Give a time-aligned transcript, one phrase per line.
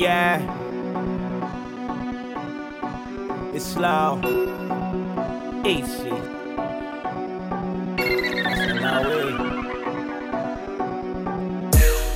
[0.00, 0.40] Yeah.
[3.52, 4.18] It's slow.
[5.62, 6.08] Easy.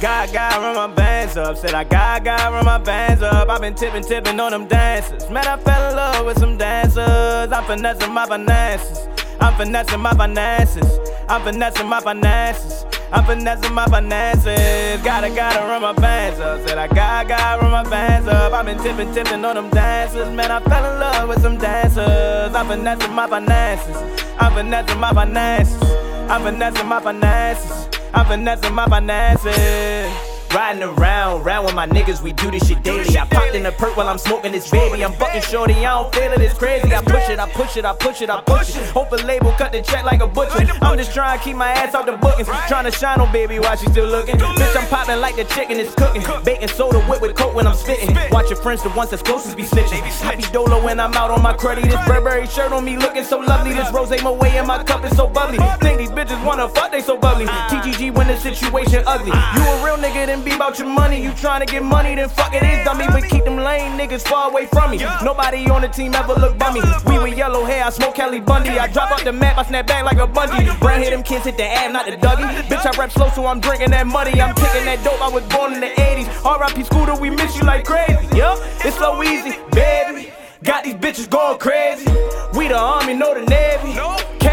[0.01, 1.59] God, God, run my bands up.
[1.59, 3.51] Said I got, God, run my bands up.
[3.51, 5.29] I've been tipping, tipping on them dancers.
[5.29, 7.53] Man, I fell in love with some dancers.
[7.53, 9.07] I'm finessing my finances.
[9.43, 10.91] I'm finessing my finances.
[11.29, 12.87] I'm finessing my finances.
[13.13, 15.03] I'm finessing my finances.
[15.03, 16.67] Gotta, gotta run my bands up.
[16.67, 18.53] Said I got, gotta run my bands up.
[18.53, 20.29] I've been tipping, tipping on them dancers.
[20.35, 22.53] Man, I fell in love with some dancers.
[22.53, 23.97] I'm finessing my finances.
[24.41, 25.83] I'm finessing my finances.
[26.29, 27.89] I'm finessing my finances.
[28.13, 30.24] I'm finessing my finances.
[30.55, 33.19] Riding around, round with my niggas, we do this shit daily.
[33.19, 35.05] I popped in a perk while I'm smoking this baby.
[35.05, 36.95] I'm fucking shorty, I don't feel it, it's crazy.
[36.95, 38.87] I push it, I push it, I push it, I push it.
[38.91, 40.65] Hope a label cut the check like a butcher.
[40.81, 42.47] I'm just trying to keep my ass off the bookings.
[42.69, 44.37] Trying to shine on baby while she still looking.
[44.37, 46.23] Bitch, I'm popping like the chicken is cooking.
[46.45, 48.15] Baking soda whip with coke when I'm spitting.
[48.31, 50.03] Watch your friends, the ones that's closest be snitching.
[50.25, 51.83] I be dolo when I'm out on my cruddy.
[51.83, 53.73] This Burberry shirt on me looking so lovely.
[53.75, 55.59] This rose way in my cup is so bubbly.
[55.81, 57.47] Think these bitches wanna fuck, they so bubbly.
[57.47, 59.33] TGG when the situation ugly.
[59.33, 61.23] You a real nigga, then be about your money.
[61.23, 63.07] You tryna get money, then fuck it is dummy.
[63.07, 64.99] But keep them lame niggas far away from me.
[65.23, 66.81] Nobody on the team ever look bummy.
[67.07, 68.79] We with yellow hair, I smoke Kelly Bundy.
[68.79, 70.79] I drop off the map, I snap back like a bungee.
[70.81, 72.47] Brown hair, them kids hit the ab, not the Dougie.
[72.69, 74.41] Bitch, I rap slow, so I'm drinking that money.
[74.41, 76.29] I'm kicking that dope, I was born in the 80s.
[76.45, 78.37] RIP Scooter, we miss you like crazy.
[78.37, 80.33] Yup, it's so easy, baby.
[80.63, 82.07] Got these bitches going crazy.
[82.55, 83.93] We the army, know the navy.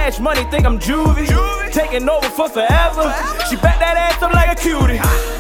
[0.02, 1.28] Cash money, think I'm juvie.
[1.28, 1.72] juvie.
[1.72, 3.14] Taking over for forever.
[3.48, 4.98] She back that ass up like a cutie.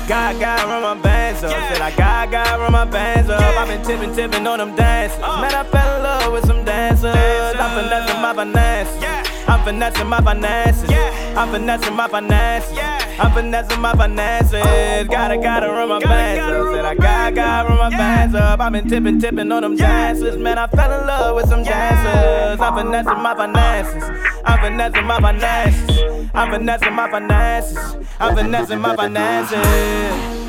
[0.07, 1.49] God, God, run my bands up.
[1.49, 3.41] Said I got, God, run my bands up.
[3.41, 5.19] I've been tipping, tipping on them dancers.
[5.19, 7.15] Man, I fell in love with some dancers.
[7.15, 9.01] I'm finessing my finances.
[9.01, 9.23] Yeah.
[9.47, 10.89] I'm finessing my finances.
[10.91, 11.35] Yeah.
[11.41, 12.77] I'm finessing my finances.
[12.77, 13.17] Yeah.
[13.17, 15.07] I'm finessing my finances.
[15.09, 16.75] Gotta, gotta run my bands up.
[16.75, 18.59] Said I got, got run my bands up.
[18.59, 20.37] I've been tipping, tipping on them dancers.
[20.37, 22.61] Man, I fell in love with some dancers.
[22.61, 24.30] I'm finessing my finances.
[24.61, 26.29] Finessing my finances.
[26.35, 27.97] I'm finessing my finances.
[28.19, 30.40] I'm finessing my finances.